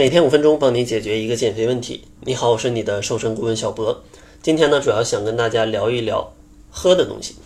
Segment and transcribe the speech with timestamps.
[0.00, 2.02] 每天五分钟，帮你解决一个减肥问题。
[2.22, 4.02] 你好，我是你的瘦身顾问小博。
[4.42, 6.32] 今天呢，主要想跟大家聊一聊
[6.70, 7.36] 喝的东西。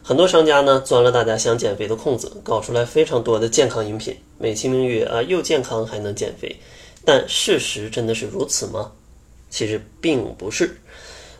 [0.00, 6.54] 很多商家呢，钻了大家想减肥的空子，搞出来非常多的健康饮品，美其名曰啊，又健康还能减肥。
[7.04, 8.92] 但事实真的是如此吗？
[9.50, 10.78] 其实并不是。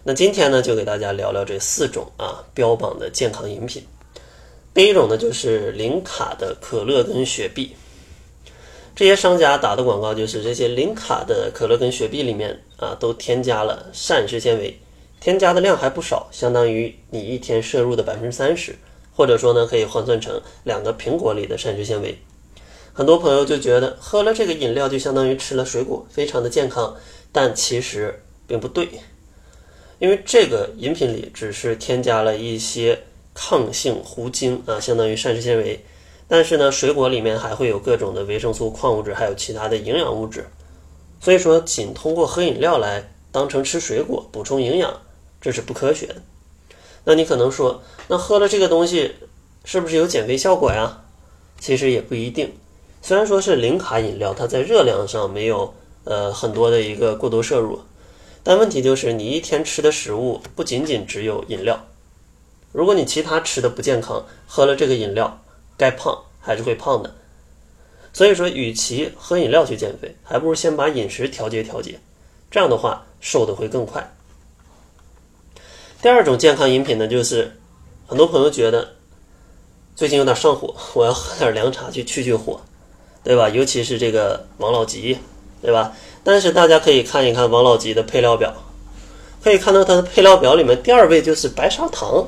[0.02, 3.84] 那今天呢，就给大家聊聊这四种啊标榜的健康饮品。
[4.74, 7.76] 第一种呢，就是零卡的可乐跟雪碧。
[8.98, 14.76] 这些商家打的广告就是这些零卡的可乐跟雪碧里面啊，都添加了膳食纤维，
[15.20, 18.74] 添加的量还不少，相当于你一天摄入的百分之三十，
[19.14, 22.18] 或者说呢，可以换算成两个苹果里的膳食纤维。
[22.92, 26.96] 很多朋友就觉得喝了这个饮料就相当于吃了水果，非常的健康，
[27.30, 28.88] 但其实并不对，
[30.00, 32.98] 因为这个饮品里只是添加了一些
[33.32, 35.80] 抗性糊精啊，相当于膳食纤维。
[36.28, 40.46] 但是呢，水果里面还会有各种的维生素、矿物质，还有其他的营养物质。
[41.20, 45.00] 所以说，仅通过喝饮料来当成吃水果补充营养，
[45.40, 46.16] 这是不科学的。
[47.04, 49.14] 那你可能说，那喝了这个东西
[49.64, 51.02] 是不是有减肥效果呀？
[51.58, 52.52] 其实也不一定。
[53.00, 55.72] 虽然说是零卡饮料，它在热量上没有
[56.04, 57.80] 呃很多的一个过多摄入，
[58.42, 61.86] 但问题就是你一天吃的食物不仅仅只有饮料。
[62.70, 65.40] 如果你其他吃的不健康，喝了这个饮料。
[65.78, 67.14] 该胖还是会胖的，
[68.12, 71.98] 所以说，与其喝饮料去减肥，还不如先把饮食调节调节，
[72.50, 74.12] 这样的话瘦的会更快。
[76.02, 77.56] 第二种健康饮品呢，就是
[78.06, 78.88] 很多朋友觉得
[79.94, 82.60] 最近有点上火，我要喝点凉茶去去去火，
[83.22, 83.48] 对吧？
[83.48, 85.16] 尤其是这个王老吉，
[85.62, 85.92] 对吧？
[86.24, 88.52] 但是大家可以看一看王老吉的配料表，
[89.42, 92.26] 可以看到它的配料表里面第二位就是白砂糖。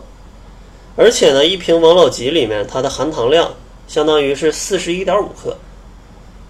[1.01, 3.51] 而且呢，一瓶王老吉里面它的含糖量
[3.89, 5.57] 相当于是四十一点五克，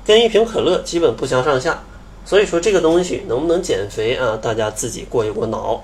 [0.05, 1.81] 跟一瓶可乐基本不相上下。
[2.25, 4.37] 所以说这个东西能不能减肥啊？
[4.43, 5.81] 大家自己过一过脑。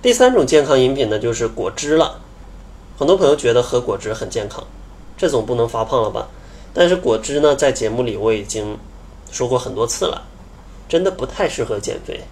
[0.00, 2.18] 第三种健康饮品呢，就是果汁了。
[2.96, 4.66] 很多朋友觉得喝果汁很健康，
[5.18, 6.26] 这总不能发胖了吧？
[6.72, 8.78] 但是果汁呢，在节目里我已经
[9.30, 10.22] 说过很多次了，
[10.88, 12.22] 真的不太适合减肥。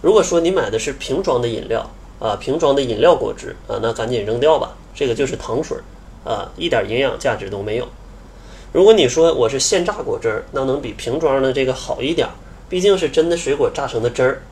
[0.00, 1.90] 如果说你买的是瓶装的饮料，
[2.22, 5.76] 啊，瓶装的饮料果汁啊，那赶紧扔掉吧，这个就是糖水
[6.24, 7.88] 啊，一点营养价值都没有。
[8.72, 12.28] 如果你说我是现榨果汁儿，那能比瓶装的这个好一点，
[12.68, 14.42] 毕竟是真的水果榨成的汁儿。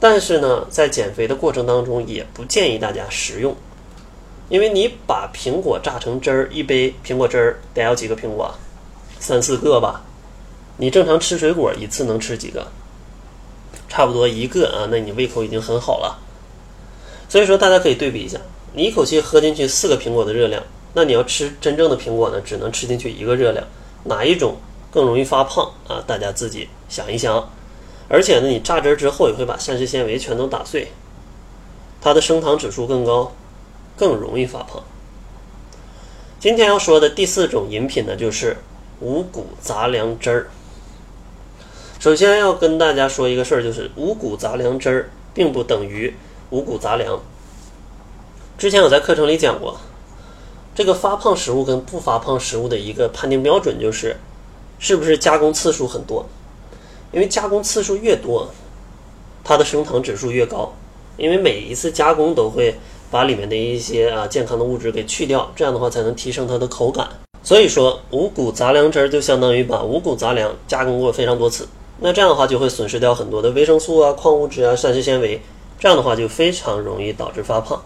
[0.00, 3.54] 但是呢，在减肥的过程当中，也不建议大家食用，
[4.48, 8.52] 因为你把苹果榨成汁儿，一杯苹果汁儿得要几个苹果？
[9.20, 10.02] 三四个吧。
[10.78, 12.66] 你正常吃水果一次能吃几个？
[13.88, 16.18] 差不多一个啊，那你胃口已经很好了。
[17.28, 18.38] 所以说，大家可以对比一下，
[18.72, 20.62] 你一口气喝进去四个苹果的热量，
[20.94, 23.66] 那你要吃真正的苹果呢，只能吃进去一个热量，
[24.04, 24.56] 哪一种
[24.92, 26.02] 更容易发胖啊？
[26.06, 27.50] 大家自己想一想。
[28.08, 30.92] 而且呢，你榨汁之后也会把膳食纤维全都打碎，
[32.00, 33.32] 它的升糖指数更高，
[33.96, 34.82] 更容易发胖。
[36.38, 38.56] 今天要说的第四种饮品呢，就是
[39.00, 40.46] 五谷杂粮汁儿。
[41.98, 46.14] 首先要跟大家说一个事儿，就是五谷杂粮汁儿并不等于。
[46.50, 47.20] 五谷杂粮，
[48.56, 49.76] 之前我在课程里讲过，
[50.76, 54.16] 这个发胖食物跟不发胖食物的一个判定标准就是，
[54.78, 56.24] 是不是加工次数很多？
[57.10, 58.48] 因为加工次数越多，
[59.42, 60.72] 它的升糖指数越高。
[61.16, 62.74] 因为每一次加工都会
[63.10, 67.08] 把里面的一些啊健康的物质给去掉，这样的话才能提升它的口感。
[67.42, 71.66] 所以说，五谷杂粮汁儿就相当于把五谷杂粮加工过非常多次，
[72.00, 75.40] 那这样的话就会损失掉很多的维生素啊、矿物质啊、膳食纤维。
[75.78, 77.82] 这样的话就非常容易导致发胖，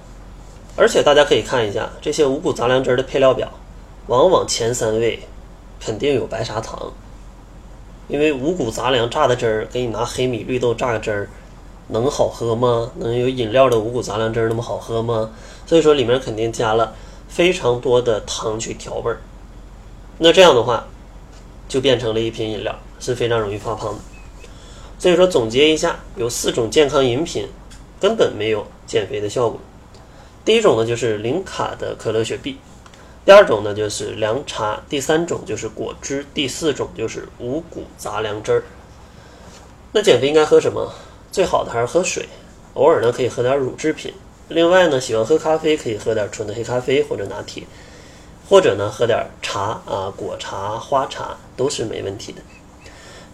[0.76, 3.50] 而且大家可以看一下这些五谷杂粮汁的配料表，
[4.06, 5.18] 往往前三位
[5.80, 6.92] 肯定有白砂糖，
[8.06, 11.28] 因为五谷杂粮榨的汁儿，给你拿黑米、绿豆榨个汁儿，
[11.88, 12.92] 能好喝吗？
[12.96, 15.30] 能有饮料的五谷杂粮汁那么好喝吗？
[15.66, 16.94] 所以说里面肯定加了
[17.28, 19.20] 非常多的糖去调味儿，
[20.18, 20.86] 那这样的话
[21.68, 24.00] 就变成了一瓶饮料，是非常容易发胖的。
[24.98, 27.48] 所以说总结一下，有四种健康饮品。
[28.00, 29.60] 根本没有减肥的效果。
[30.44, 32.54] 第一种呢就是零卡的可乐、雪碧；
[33.24, 38.62] 第二种呢就是凉茶；第三种就是果汁；第四种就是五谷杂粮汁儿。
[39.92, 40.92] 那减肥应该喝什么？
[41.30, 42.26] 最好的还是喝水，
[42.74, 44.12] 偶尔呢可以喝点乳制品。
[44.48, 47.62] 另外呢，喜欢喝咖啡可以喝点纯的黑咖啡或者拿铁，
[48.48, 52.40] 或者呢喝点茶啊，果茶、花茶都是没问题的。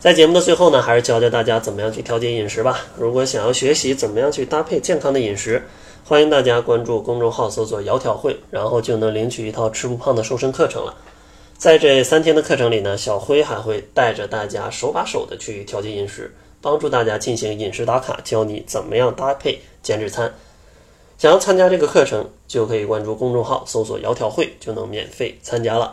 [0.06, 2.78] 在节目的最后呢，还是教教大家怎么样去调节饮食吧。
[2.96, 5.60] 如果想要学习怎么样去搭配健康的饮食，
[6.04, 10.94] 欢迎大家关注公众号，搜索“窈窕会”，然后就能领取一套吃不胖的瘦身课程了。
[11.58, 20.32] 在这三天的课程里呢，小辉还会带着大家手把手的去调节饮食，帮助大家进行饮食打卡，教你怎么样搭配减脂餐。
[21.18, 25.92] 想要参加这个课程，就可以关注公众号，搜索“窈窕会”，就能免费参加了。